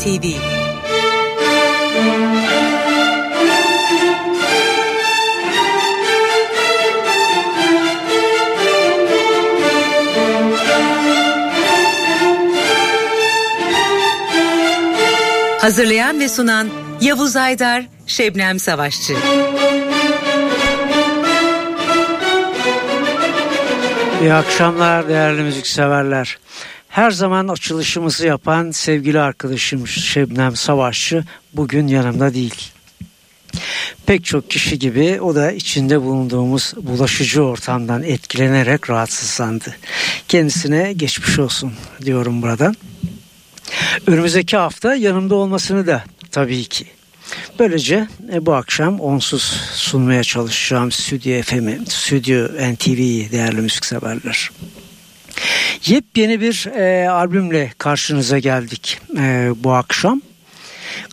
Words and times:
NTV 0.00 0.26
Hazırlayan 15.60 16.20
ve 16.20 16.28
sunan 16.28 16.68
Yavuz 17.00 17.36
Aydar, 17.36 17.84
Şebnem 18.06 18.58
Savaşçı. 18.58 19.14
İyi 24.20 24.32
akşamlar 24.32 25.08
değerli 25.08 25.42
müzikseverler. 25.42 26.38
Her 26.90 27.10
zaman 27.10 27.48
açılışımızı 27.48 28.26
yapan 28.26 28.70
sevgili 28.70 29.20
arkadaşım 29.20 29.88
Şebnem 29.88 30.56
Savaşçı 30.56 31.24
bugün 31.52 31.86
yanımda 31.86 32.34
değil. 32.34 32.54
Pek 34.06 34.24
çok 34.24 34.50
kişi 34.50 34.78
gibi 34.78 35.20
o 35.20 35.34
da 35.34 35.52
içinde 35.52 36.02
bulunduğumuz 36.02 36.74
bulaşıcı 36.82 37.42
ortamdan 37.42 38.02
etkilenerek 38.02 38.90
rahatsızlandı. 38.90 39.76
Kendisine 40.28 40.92
geçmiş 40.92 41.38
olsun 41.38 41.72
diyorum 42.04 42.42
buradan. 42.42 42.76
Önümüzdeki 44.06 44.56
hafta 44.56 44.94
yanımda 44.94 45.34
olmasını 45.34 45.86
da 45.86 46.04
tabii 46.30 46.64
ki. 46.64 46.86
Böylece 47.58 48.08
e, 48.32 48.46
bu 48.46 48.54
akşam 48.54 49.00
onsuz 49.00 49.42
sunmaya 49.74 50.24
çalışacağım 50.24 50.92
Stüdyo 50.92 51.42
FM'i, 51.42 51.80
Stüdyo 51.88 52.48
NTV'yi 52.72 53.32
değerli 53.32 53.60
müzikseverler. 53.60 54.50
Yepyeni 55.86 56.40
bir 56.40 56.66
e, 56.66 57.10
albümle 57.10 57.72
karşınıza 57.78 58.38
geldik 58.38 58.98
e, 59.18 59.50
bu 59.56 59.72
akşam. 59.72 60.20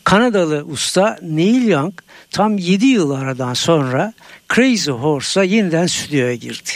Kanadalı 0.03 0.65
usta 0.65 1.17
Neil 1.21 1.67
Young 1.67 1.93
tam 2.31 2.57
7 2.57 2.85
yıl 2.85 3.11
aradan 3.11 3.53
sonra 3.53 4.13
Crazy 4.55 4.91
Horse'a 4.91 5.43
yeniden 5.43 5.87
stüdyoya 5.87 6.35
girdi. 6.35 6.69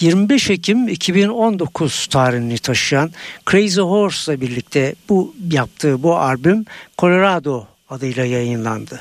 25 0.00 0.50
Ekim 0.50 0.88
2019 0.88 2.06
tarihini 2.06 2.58
taşıyan 2.58 3.10
Crazy 3.50 3.80
Horse 3.80 4.32
ile 4.32 4.40
birlikte 4.40 4.94
bu 5.08 5.34
yaptığı 5.50 6.02
bu 6.02 6.16
albüm 6.16 6.64
Colorado 6.98 7.66
adıyla 7.90 8.24
yayınlandı. 8.24 9.00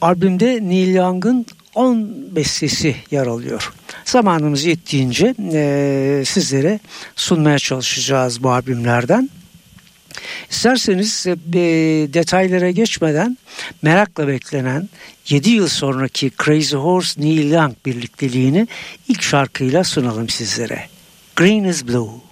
Albümde 0.00 0.58
Neil 0.62 0.94
Young'ın 0.94 1.46
10 1.74 2.08
bestesi 2.36 2.96
yer 3.10 3.26
alıyor. 3.26 3.72
Zamanımız 4.04 4.64
yettiğince 4.64 5.34
e, 5.52 6.22
sizlere 6.26 6.80
sunmaya 7.16 7.58
çalışacağız 7.58 8.42
bu 8.42 8.50
albümlerden. 8.50 9.30
İsterseniz 10.50 11.26
e, 11.26 11.36
detaylara 12.14 12.70
geçmeden 12.70 13.38
merakla 13.82 14.28
beklenen 14.28 14.88
7 15.28 15.50
yıl 15.50 15.68
sonraki 15.68 16.30
Crazy 16.44 16.76
Horse 16.76 17.20
Neil 17.20 17.50
Young 17.50 17.74
birlikteliğini 17.86 18.68
ilk 19.08 19.22
şarkıyla 19.22 19.84
sunalım 19.84 20.28
sizlere. 20.28 20.88
Green 21.36 21.64
is 21.64 21.88
Blue. 21.88 22.29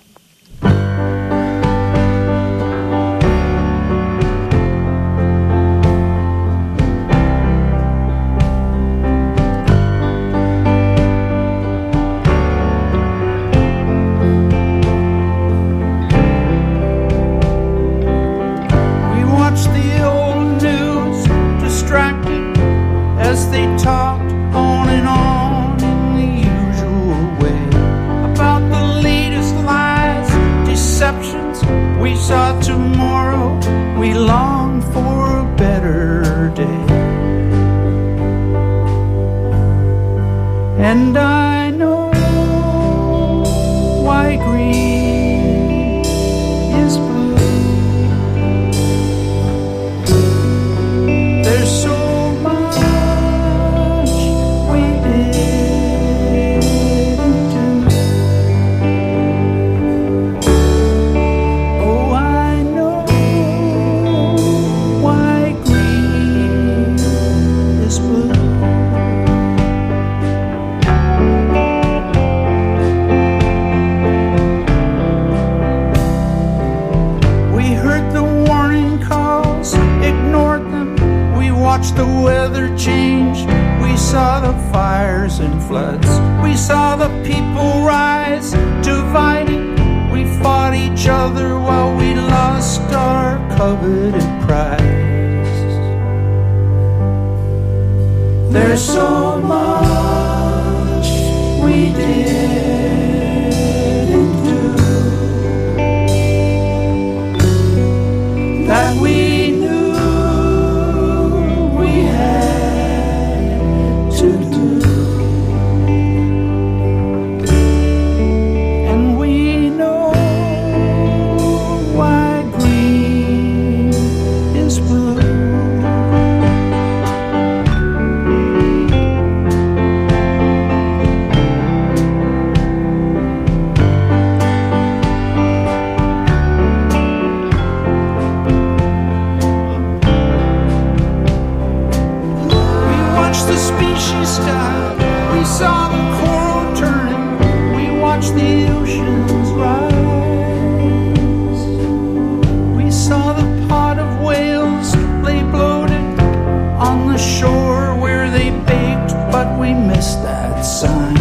we 159.68 159.74
missed 159.74 160.22
that 160.22 160.62
sign. 160.62 161.17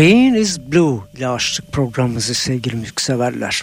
İs 0.00 0.60
Blue 0.60 1.00
ile 1.16 1.28
açtık 1.28 1.72
programımızı 1.72 2.34
sevgili 2.34 2.76
müzikseverler. 2.76 3.62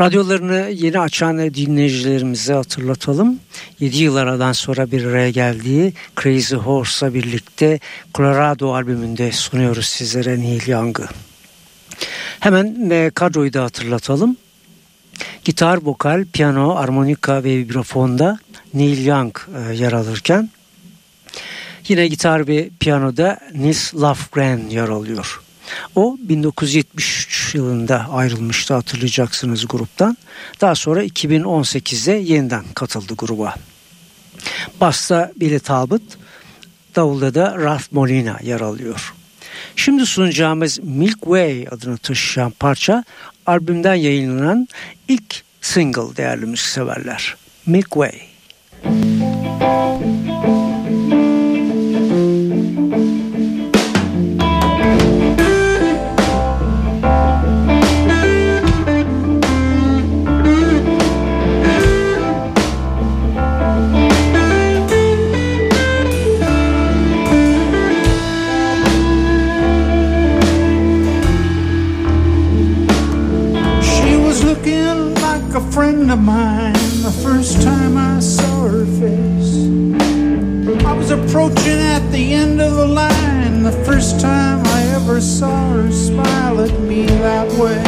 Radyolarını 0.00 0.70
yeni 0.70 0.98
açan 0.98 1.38
dinleyicilerimize 1.38 2.52
hatırlatalım. 2.52 3.40
7 3.80 3.96
yıl 3.96 4.16
aradan 4.16 4.52
sonra 4.52 4.90
bir 4.90 5.04
araya 5.04 5.30
geldiği 5.30 5.92
Crazy 6.22 6.54
Horse'la 6.54 7.14
birlikte 7.14 7.80
Colorado 8.14 8.74
albümünde 8.74 9.32
sunuyoruz 9.32 9.86
sizlere 9.86 10.40
Neil 10.40 10.68
Young'ı. 10.68 11.08
Hemen 12.40 12.90
e, 12.90 13.10
kadroyu 13.14 13.52
da 13.52 13.62
hatırlatalım. 13.62 14.36
Gitar, 15.44 15.78
vokal, 15.82 16.24
piyano, 16.32 16.76
armonika 16.76 17.44
ve 17.44 17.56
vibrafonda 17.56 18.38
Neil 18.74 19.06
Young 19.06 19.38
e, 19.56 19.74
yer 19.74 19.92
alırken 19.92 20.50
yine 21.90 22.06
gitar 22.08 22.48
ve 22.48 22.70
piyanoda 22.80 23.38
Nils 23.54 23.94
Lofgren 23.94 24.68
yer 24.68 24.88
alıyor. 24.88 25.40
O 25.94 26.16
1973 26.20 27.54
yılında 27.54 28.06
ayrılmıştı 28.10 28.74
hatırlayacaksınız 28.74 29.68
gruptan. 29.68 30.16
Daha 30.60 30.74
sonra 30.74 31.04
2018'de 31.04 32.12
yeniden 32.12 32.64
katıldı 32.74 33.14
gruba. 33.18 33.54
Basta 34.80 35.32
Billy 35.36 35.58
Talbot, 35.58 36.02
davulda 36.96 37.34
da 37.34 37.58
Ralph 37.58 37.92
Molina 37.92 38.38
yer 38.42 38.60
alıyor. 38.60 39.14
Şimdi 39.76 40.06
sunacağımız 40.06 40.78
Milk 40.82 41.20
Way 41.20 41.66
adını 41.70 41.98
taşıyan 41.98 42.50
parça 42.50 43.04
albümden 43.46 43.94
yayınlanan 43.94 44.68
ilk 45.08 45.42
single 45.60 46.16
değerli 46.16 46.46
müzikseverler. 46.46 47.36
Milk 47.66 47.90
Way. 47.90 48.20
friend 48.82 49.17
approaching 81.28 81.78
at 81.78 82.10
the 82.10 82.32
end 82.32 82.58
of 82.58 82.74
the 82.76 82.86
line 82.86 83.62
the 83.62 83.84
first 83.84 84.18
time 84.18 84.64
I 84.64 84.80
ever 84.96 85.20
saw 85.20 85.72
her 85.72 85.92
smile 85.92 86.60
at 86.60 86.80
me 86.80 87.04
that 87.04 87.46
way. 87.60 87.82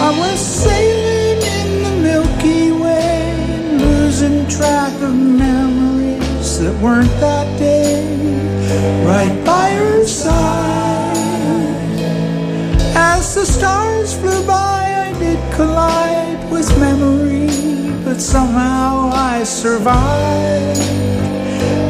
I 0.00 0.10
was 0.18 0.40
sailing 0.40 1.40
in 1.58 1.82
the 1.84 2.02
Milky 2.02 2.72
Way, 2.72 3.78
losing 3.78 4.48
track 4.48 4.92
of 5.02 5.14
memories 5.14 6.58
that 6.58 6.74
weren't 6.82 7.14
that 7.20 7.46
day, 7.60 8.02
right 9.06 9.44
by 9.44 9.70
her 9.70 10.04
side. 10.04 11.16
As 12.96 13.36
the 13.36 13.46
stars 13.46 14.18
flew 14.18 14.44
by, 14.46 14.82
I 15.06 15.18
did 15.20 15.38
collide 15.54 16.50
with 16.50 16.68
memory, 16.80 17.46
but 18.04 18.20
somehow 18.20 19.10
I 19.14 19.44
survived 19.44 20.62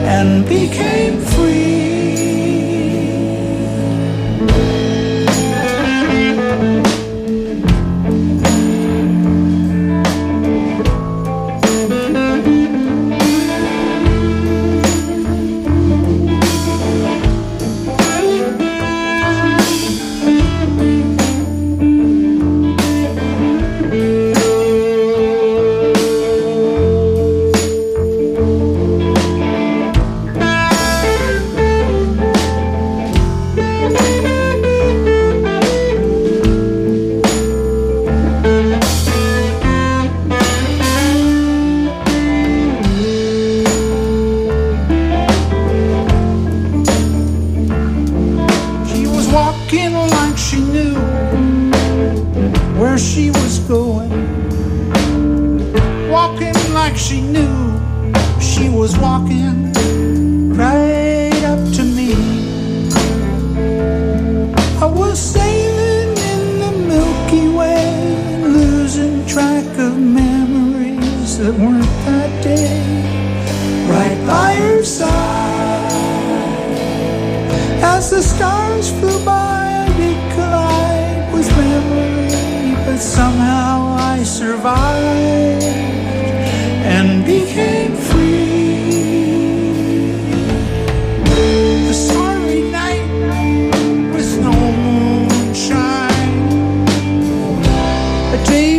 and 0.06 0.46
became 0.48 1.20
free. 1.20 1.91
like 56.84 56.96
she 56.96 57.20
knew 57.20 57.56
she 58.40 58.68
was 58.68 58.98
walking 58.98 59.72
right 60.62 61.42
up 61.52 61.62
to 61.76 61.84
me. 61.96 62.10
I 64.84 64.86
was 65.02 65.16
sailing 65.36 66.10
in 66.32 66.42
the 66.62 66.72
Milky 66.92 67.46
Way, 67.58 68.42
losing 68.58 69.24
track 69.26 69.68
of 69.86 69.94
memories 69.96 71.38
that 71.38 71.54
weren't 71.62 71.94
that 72.08 72.32
day. 72.42 72.82
Right 73.96 74.20
by 74.26 74.50
her 74.64 74.82
side, 74.82 75.92
as 77.94 78.10
the 78.10 78.22
stars 78.22 78.90
flew 78.98 79.18
by, 79.24 79.58
I 79.84 79.88
did 80.00 80.20
collide 80.34 81.32
with 81.32 81.48
memory, 81.62 82.74
but 82.86 82.98
somehow 82.98 83.74
I 84.14 84.24
survived. 84.24 85.21
dream. 98.44 98.71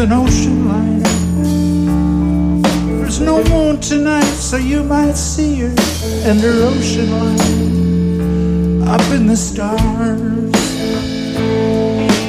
an 0.00 0.12
ocean 0.12 0.66
liner. 0.66 1.02
There's 3.00 3.20
no 3.20 3.44
moon 3.44 3.80
tonight, 3.80 4.32
so 4.48 4.56
you 4.56 4.82
might 4.82 5.14
see 5.14 5.60
her 5.60 5.74
and 6.24 6.40
her 6.40 6.62
ocean 6.72 7.10
line 7.10 8.88
up 8.88 9.02
in 9.12 9.26
the 9.26 9.36
stars. 9.36 10.54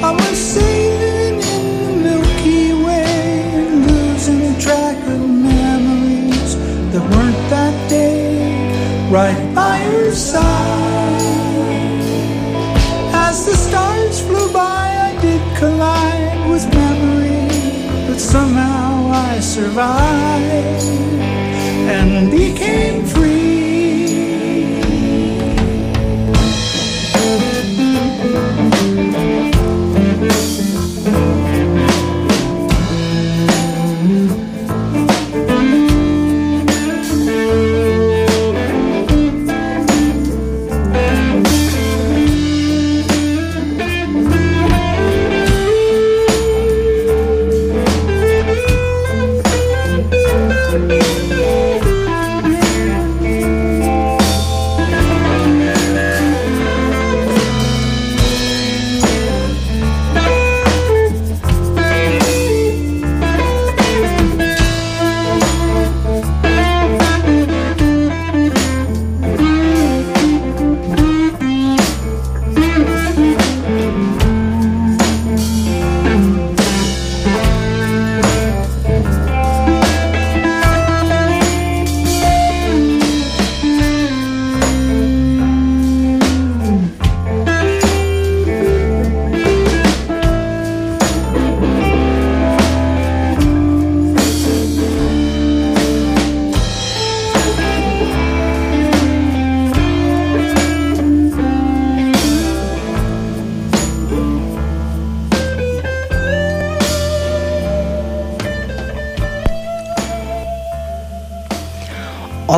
I 0.04 0.12
was 0.12 0.38
sailing 0.38 1.40
in 1.40 1.86
the 1.86 1.94
Milky 2.10 2.74
Way, 2.84 3.70
losing 3.88 4.60
track 4.60 4.98
of 5.08 5.30
memories 5.30 6.56
that 6.92 7.04
weren't 7.12 7.50
that 7.56 7.90
day, 7.90 9.10
right 9.10 9.56
by 9.56 9.78
her 9.78 10.12
side. 10.12 11.22
As 13.14 13.46
the 13.46 13.56
stars 13.56 14.20
flew 14.20 14.52
by, 14.52 14.60
I 14.60 15.22
did 15.22 15.42
collide 15.58 16.11
somehow 18.32 19.12
I 19.12 19.42
survived 19.42 20.86
and 21.98 22.32
became 22.32 23.01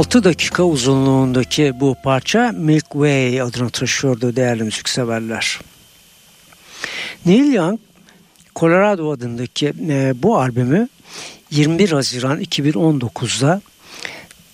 6 0.03 0.23
dakika 0.23 0.63
uzunluğundaki 0.63 1.73
bu 1.79 1.95
parça 2.03 2.51
Milk 2.51 2.91
Way 2.91 3.41
adını 3.41 3.69
taşıyordu 3.69 4.35
değerli 4.35 4.63
müzikseverler. 4.63 5.59
Neil 7.25 7.53
Young, 7.53 7.79
Colorado 8.55 9.11
adındaki 9.11 9.73
e, 9.89 10.13
bu 10.15 10.37
albümü 10.37 10.89
21 11.51 11.91
Haziran 11.91 12.41
2019'da 12.41 13.61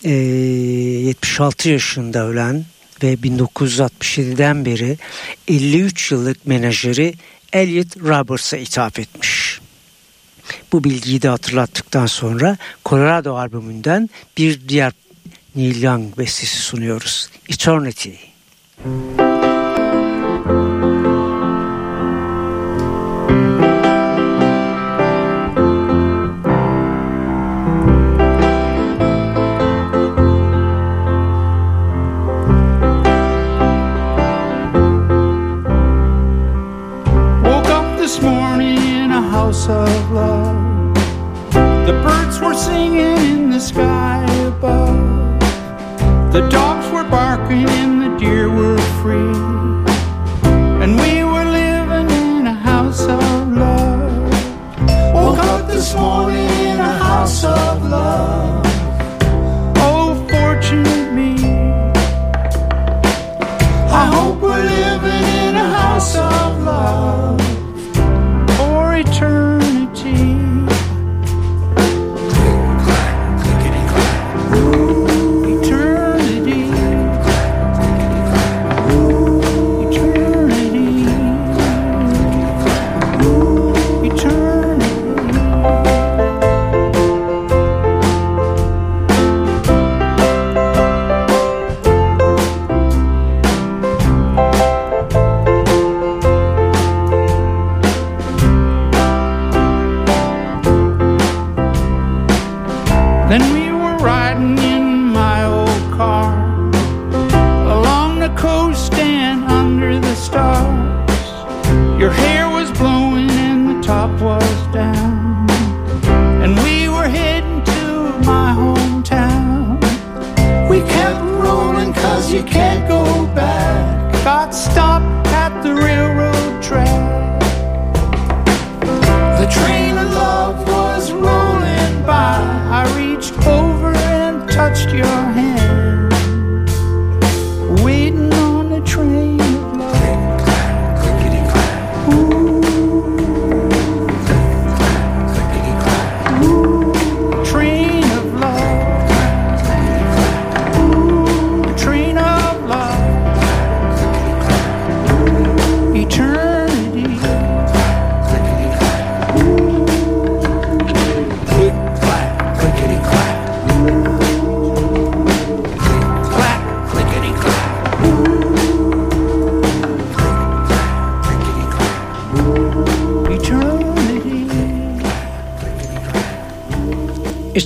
e, 0.03 0.10
76 0.10 1.70
yaşında 1.70 2.27
ölen 2.27 2.65
ve 3.03 3.13
1967'den 3.13 4.65
beri 4.65 4.98
53 5.48 6.12
yıllık 6.12 6.48
menajeri 6.48 7.13
Elliot 7.53 7.98
Roberts'a 7.98 8.58
ithaf 8.58 9.00
etmiş. 9.00 9.60
Bu 10.72 10.84
bilgiyi 10.84 11.22
de 11.22 11.29
hatırlattıktan 11.29 12.06
sonra 12.06 12.58
Colorado 12.86 13.36
albümünden 13.36 14.10
bir 14.38 14.70
diğer 14.70 14.94
Neil 15.56 15.84
Young 15.84 16.18
bestesi 16.18 16.58
sunuyoruz. 16.58 17.29
Eternity. 17.50 18.10
Eternity. 18.10 19.28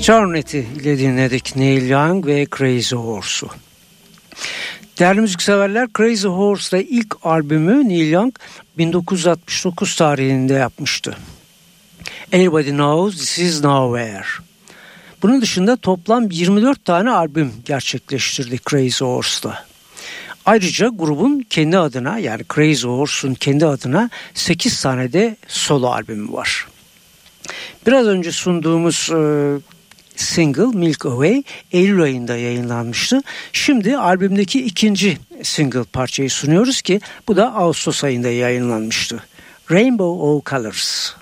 Eternity 0.04 0.60
ile 0.60 1.00
dinledik 1.00 1.56
Neil 1.56 1.90
Young 1.90 2.26
ve 2.26 2.48
Crazy 2.58 2.96
Horse'u. 2.96 3.50
Değerli 5.00 5.22
müzikseverler 5.22 5.88
Crazy 5.98 6.28
Horse'da 6.28 6.82
ilk 6.82 7.16
albümü 7.24 7.90
Neil 7.90 8.12
Young 8.12 8.36
1969 8.78 9.96
tarihinde 9.96 10.54
yapmıştı. 10.54 11.18
Everybody 12.32 12.70
Knows 12.70 13.16
This 13.16 13.40
Is 13.40 13.64
Nowhere. 13.64 14.26
Bunun 15.22 15.42
dışında 15.42 15.76
toplam 15.76 16.32
24 16.32 16.86
tane 16.86 17.12
albüm 17.12 17.54
gerçekleştirdi 17.66 18.60
Crazy 18.70 19.04
Horse'da. 19.04 19.66
Ayrıca 20.46 20.88
grubun 20.88 21.46
kendi 21.50 21.78
adına 21.78 22.20
yani 22.20 22.44
Crazy 22.56 22.88
Horse'un 22.88 23.34
kendi 23.34 23.66
adına 23.66 24.10
8 24.34 24.82
tane 24.82 25.14
de 25.14 25.38
solo 25.48 25.88
albümü 25.88 26.34
var. 26.34 26.68
Biraz 27.88 28.08
önce 28.08 28.32
sunduğumuz 28.32 29.10
e, 29.12 29.73
single 30.16 30.78
Milk 30.78 31.06
Away 31.06 31.44
Eylül 31.72 32.02
ayında 32.02 32.38
yayınlanmıştı. 32.38 33.22
Şimdi 33.54 33.98
albümdeki 33.98 34.66
ikinci 34.66 35.18
single 35.44 35.84
parçayı 35.84 36.30
sunuyoruz 36.30 36.82
ki 36.82 37.02
bu 37.28 37.36
da 37.36 37.56
Ağustos 37.56 38.04
ayında 38.04 38.30
yayınlanmıştı. 38.30 39.24
Rainbow 39.72 40.26
of 40.26 40.46
Colors. 40.46 41.14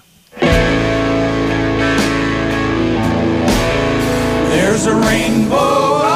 There's 4.51 4.87
a 4.87 4.93
rainbow 4.93 6.10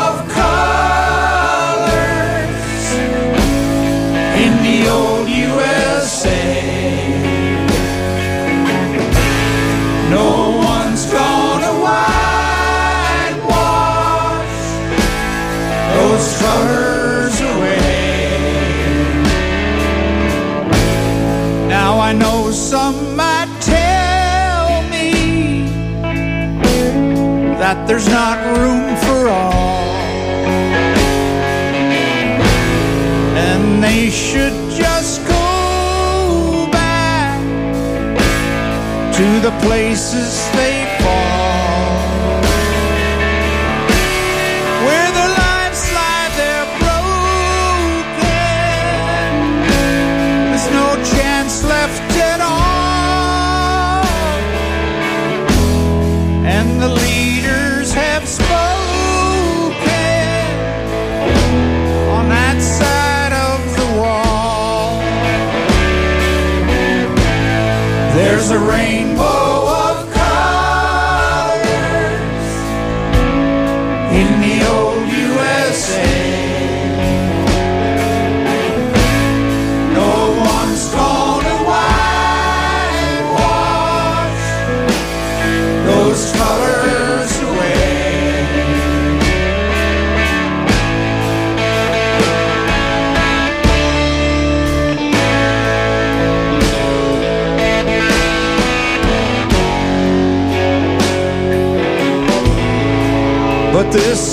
that 27.75 27.87
there's 27.87 28.07
not 28.07 28.37
room 28.57 28.95
for 29.05 29.29
all. 29.29 29.95
And 33.37 33.83
they 33.83 34.09
should 34.09 34.53
just 34.71 35.21
go 35.27 36.67
back 36.71 37.39
to 39.15 39.39
the 39.41 39.51
places 39.65 40.49
they 40.53 40.84
There's 68.47 68.61
a 68.61 68.63
rainbow 68.63 69.54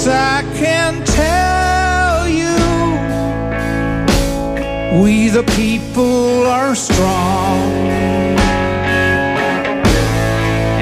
I 0.06 0.42
can 0.54 1.04
tell 1.04 2.28
you. 2.28 2.56
We 5.02 5.28
the 5.28 5.44
people 5.54 6.46
are 6.46 6.74
strong. 6.74 7.72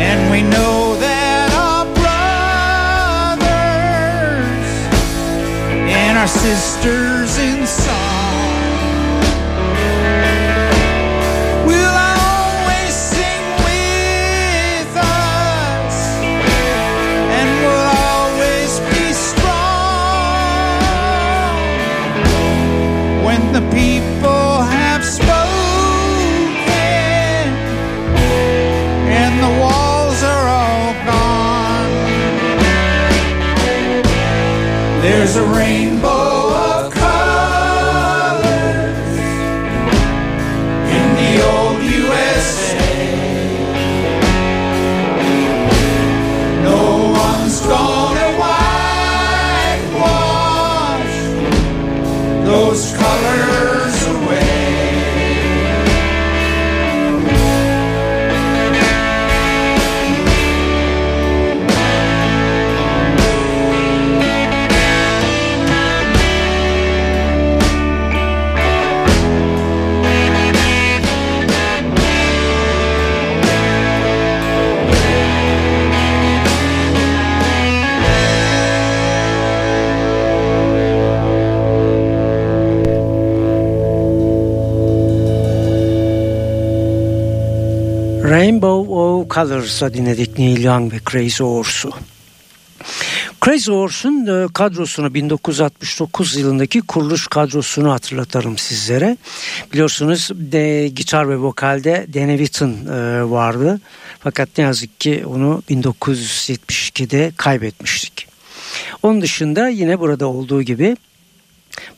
And 0.09 0.31
we 0.33 0.43
know 0.43 0.97
that 1.07 1.53
our 1.67 1.85
brothers 2.01 2.31
And 5.91 6.19
our 6.19 6.29
sisters 6.29 7.00
Colors'a 89.41 89.95
dinledik 89.95 90.39
Neil 90.39 90.65
Young 90.65 90.93
ve 90.93 91.01
Crazy 91.11 91.43
Horse'u. 91.43 91.91
Crazy 93.45 93.71
Horse'un 93.71 94.27
e, 94.27 94.49
kadrosunu 94.53 95.15
1969 95.15 96.37
yılındaki 96.37 96.81
kuruluş 96.81 97.27
kadrosunu 97.27 97.93
hatırlatarım 97.93 98.59
sizlere. 98.59 99.17
Biliyorsunuz 99.73 100.31
de, 100.35 100.89
gitar 100.89 101.29
ve 101.29 101.37
vokalde 101.37 102.07
Danny 102.15 102.39
Whitten 102.39 102.87
e, 102.87 103.31
vardı. 103.31 103.81
Fakat 104.19 104.49
ne 104.59 104.65
yazık 104.65 105.01
ki 105.01 105.25
onu 105.27 105.63
1972'de 105.71 107.33
kaybetmiştik. 107.37 108.27
Onun 109.03 109.23
dışında 109.23 109.69
yine 109.69 110.01
burada 110.01 110.27
olduğu 110.27 110.63
gibi 110.63 110.97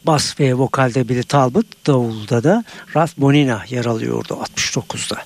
bas 0.05 0.41
ve 0.41 0.55
vokalde 0.55 1.09
Billy 1.09 1.23
Talbot, 1.23 1.87
davulda 1.87 2.45
da 2.45 2.65
Ralph 2.97 3.13
Bonina 3.19 3.65
yer 3.69 3.85
alıyordu 3.85 4.39
69'da. 4.57 5.25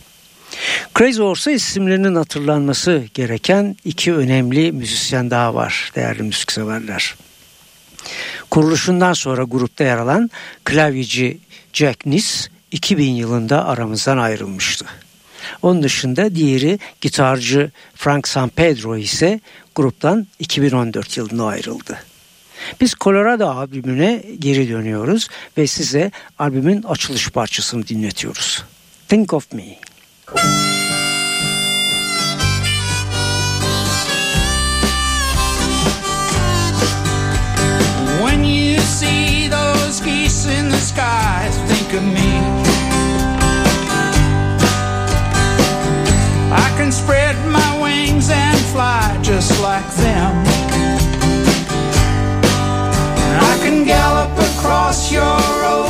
Crazy 0.98 1.20
Horse'a 1.20 1.52
isimlerinin 1.52 2.14
hatırlanması 2.14 3.04
gereken 3.14 3.76
iki 3.84 4.14
önemli 4.14 4.72
müzisyen 4.72 5.30
daha 5.30 5.54
var 5.54 5.90
değerli 5.94 6.22
müzikseverler. 6.22 7.14
Kuruluşundan 8.50 9.12
sonra 9.12 9.42
grupta 9.42 9.84
yer 9.84 9.96
alan 9.96 10.30
klavyeci 10.64 11.38
Jack 11.72 12.06
Nis 12.06 12.48
2000 12.70 13.10
yılında 13.10 13.66
aramızdan 13.66 14.18
ayrılmıştı. 14.18 14.86
Onun 15.62 15.82
dışında 15.82 16.34
diğeri 16.34 16.78
gitarcı 17.00 17.70
Frank 17.94 18.28
San 18.28 18.48
Pedro 18.48 18.96
ise 18.96 19.40
gruptan 19.74 20.26
2014 20.38 21.16
yılında 21.16 21.44
ayrıldı. 21.44 21.98
Biz 22.80 22.94
Colorado 23.00 23.46
albümüne 23.46 24.24
geri 24.38 24.68
dönüyoruz 24.68 25.28
ve 25.58 25.66
size 25.66 26.10
albümün 26.38 26.82
açılış 26.82 27.30
parçasını 27.30 27.86
dinletiyoruz. 27.86 28.64
Think 29.08 29.32
of 29.32 29.52
Me. 29.52 29.64
When 30.26 30.42
you 38.44 38.78
see 38.80 39.46
those 39.46 40.00
geese 40.00 40.46
in 40.46 40.68
the 40.68 40.78
sky, 40.78 41.48
think 41.68 41.92
of 41.94 42.02
me. 42.02 42.40
I 46.50 46.74
can 46.76 46.90
spread 46.90 47.36
my 47.46 47.80
wings 47.80 48.28
and 48.28 48.58
fly 48.72 49.16
just 49.22 49.62
like 49.62 49.88
them. 49.94 50.44
I 53.38 53.58
can 53.62 53.84
gallop 53.84 54.36
across 54.56 55.12
your 55.12 55.22
road. 55.22 55.85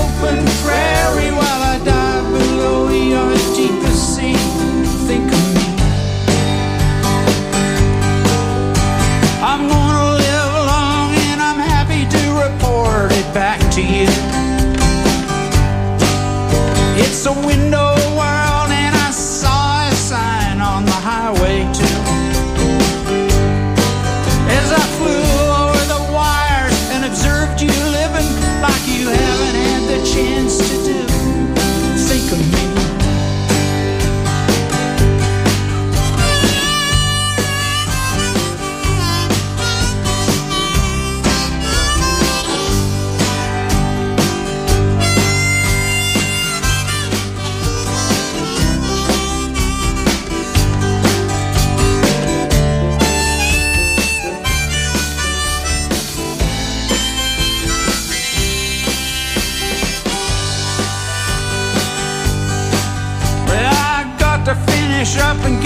finish 65.06 65.22
up 65.22 65.36
and 65.44 65.65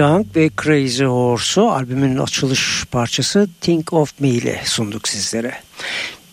Young 0.00 0.26
ve 0.36 0.50
Crazy 0.62 1.04
Horse'u 1.04 1.70
albümün 1.70 2.18
açılış 2.18 2.84
parçası 2.90 3.48
Think 3.60 3.92
of 3.92 4.20
Me 4.20 4.28
ile 4.28 4.60
sunduk 4.64 5.08
sizlere. 5.08 5.54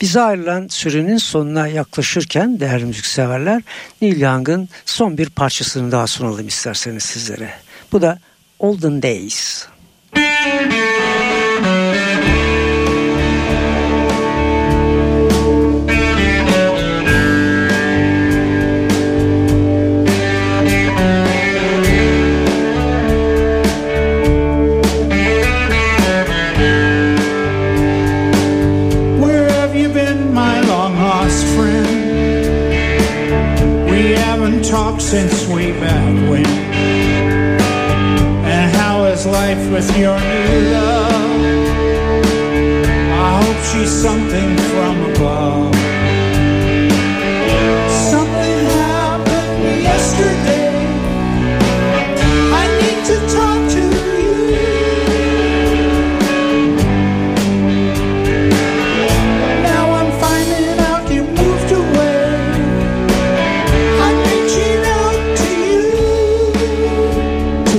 Bize 0.02 0.22
ayrılan 0.22 0.68
sürenin 0.68 1.18
sonuna 1.18 1.68
yaklaşırken 1.68 2.60
değerli 2.60 2.86
müzikseverler 2.86 3.62
Neil 4.02 4.22
Young'ın 4.22 4.70
son 4.86 5.18
bir 5.18 5.30
parçasını 5.30 5.92
daha 5.92 6.08
sunalım 6.08 6.48
isterseniz 6.48 7.04
sizlere. 7.04 7.50
Bu 7.92 8.02
da 8.02 8.20
Olden 8.60 9.02
Days. 9.02 9.68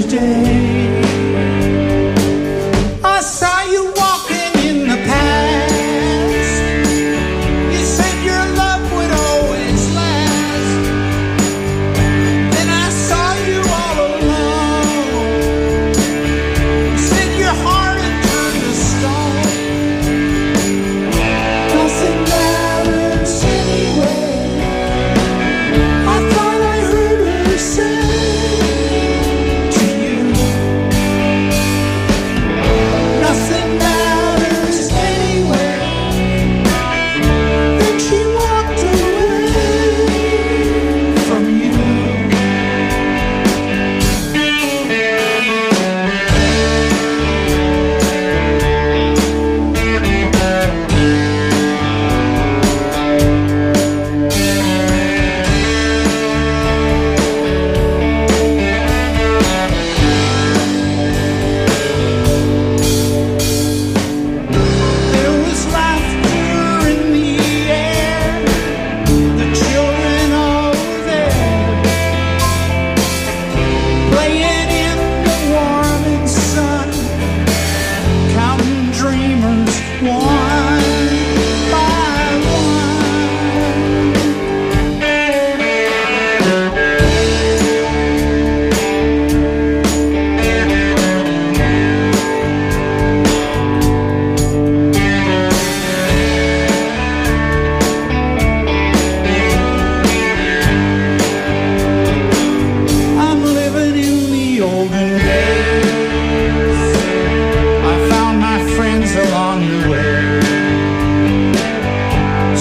Today. 0.09 0.47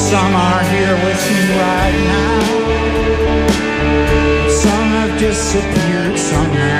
Some 0.09 0.33
are 0.35 0.63
here 0.63 0.95
with 1.05 1.21
me 1.29 1.41
right 1.59 1.97
now. 2.13 2.39
Some 4.49 4.87
have 4.97 5.13
disappeared 5.19 6.17
somehow. 6.17 6.76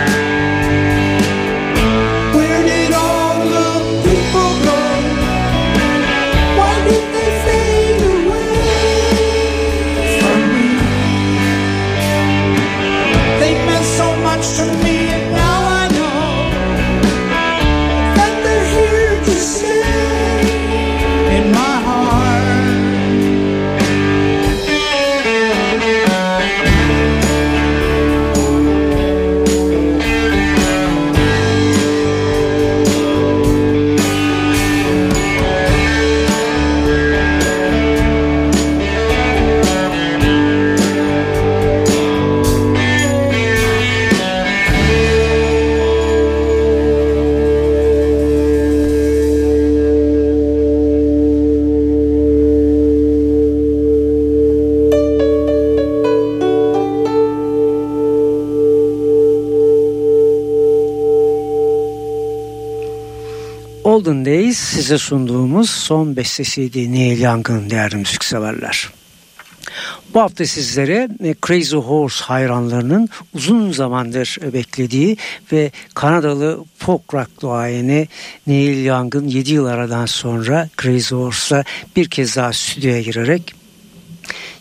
Olden 64.08 64.26
Days 64.26 64.58
size 64.58 64.98
sunduğumuz 64.98 65.70
son 65.70 66.16
bestesiydi 66.16 66.94
Neil 66.94 67.22
Young'ın 67.22 67.70
değerli 67.70 67.96
müzikseverler. 67.96 68.90
Bu 70.14 70.22
hafta 70.22 70.46
sizlere 70.46 71.10
e, 71.24 71.36
Crazy 71.48 71.76
Horse 71.76 72.24
hayranlarının 72.24 73.10
uzun 73.34 73.72
zamandır 73.72 74.38
beklediği 74.54 75.18
ve 75.52 75.72
Kanadalı 75.94 76.66
folk 76.78 77.14
rock 77.14 77.42
duayeni 77.42 78.08
Neil 78.48 78.86
Young'ın 78.86 79.28
7 79.28 79.54
yıl 79.54 79.66
aradan 79.66 80.06
sonra 80.06 80.70
Crazy 80.82 81.16
Horse'la 81.16 81.64
bir 81.96 82.10
kez 82.10 82.36
daha 82.36 82.54
stüdyoya 82.54 83.02
girerek 83.02 83.57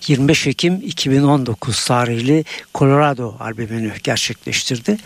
25 0.08 0.46
Ekim 0.46 0.80
2019 0.82 1.84
tarihli 1.84 2.44
Colorado 2.74 3.36
albümünü 3.40 3.92
gerçekleştirdi. 4.04 4.96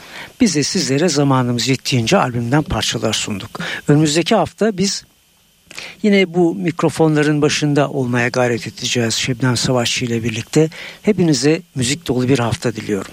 Biz 0.40 0.54
de 0.54 0.62
sizlere 0.62 1.08
zamanımız 1.08 1.68
yettiğince 1.68 2.16
albümden 2.16 2.62
parçalar 2.62 3.12
sunduk. 3.12 3.60
Önümüzdeki 3.88 4.34
hafta 4.34 4.78
biz 4.78 5.04
yine 6.02 6.34
bu 6.34 6.54
mikrofonların 6.54 7.42
başında 7.42 7.90
olmaya 7.90 8.28
gayret 8.28 8.66
edeceğiz 8.66 9.14
Şebnem 9.14 9.56
Savaşçı 9.56 10.04
ile 10.04 10.24
birlikte. 10.24 10.70
Hepinize 11.02 11.62
müzik 11.74 12.08
dolu 12.08 12.28
bir 12.28 12.38
hafta 12.38 12.76
diliyorum. 12.76 13.12